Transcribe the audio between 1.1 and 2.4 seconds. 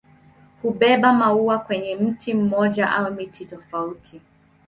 maua kwenye mti